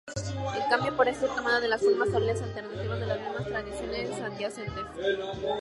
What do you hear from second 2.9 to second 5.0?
de las mismas tradiciones subyacentes.